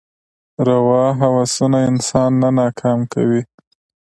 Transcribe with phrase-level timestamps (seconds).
[0.67, 3.41] روا هوسونه انسان نه ناکام کوي.